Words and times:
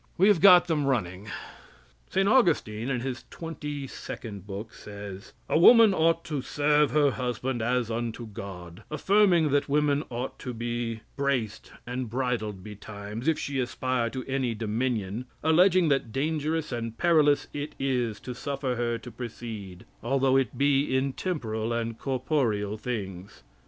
We 0.17 0.29
have 0.29 0.41
got 0.41 0.65
them 0.65 0.87
running. 0.87 1.27
St. 2.09 2.27
Augustine 2.27 2.89
in 2.89 3.01
his 3.01 3.23
22d 3.29 4.47
book 4.47 4.73
says: 4.73 5.33
"A 5.47 5.59
woman 5.59 5.93
ought 5.93 6.23
to 6.25 6.41
serve 6.41 6.89
her 6.89 7.11
husband 7.11 7.61
as 7.61 7.91
unto 7.91 8.25
God, 8.25 8.81
affirming 8.89 9.49
that 9.51 9.69
woman 9.69 10.03
ought 10.09 10.39
to 10.39 10.55
be 10.55 11.01
braced 11.15 11.71
and 11.85 12.09
bridled 12.09 12.63
betimes, 12.63 13.27
if 13.27 13.37
she 13.37 13.59
aspire 13.59 14.09
to 14.09 14.25
any 14.25 14.55
dominion, 14.55 15.25
alleging 15.43 15.89
that 15.89 16.11
dangerous 16.11 16.71
and 16.71 16.97
perilous 16.97 17.45
it 17.53 17.75
is 17.77 18.19
to 18.21 18.33
suffer 18.33 18.73
her 18.77 18.97
to 18.97 19.11
precede, 19.11 19.85
although 20.01 20.35
it 20.35 20.57
be 20.57 20.97
in 20.97 21.13
temporal 21.13 21.71
and 21.71 21.99
corporeal 21.99 22.75
things. 22.75 23.43